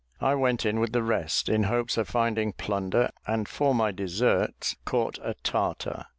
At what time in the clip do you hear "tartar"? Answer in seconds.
5.43-6.07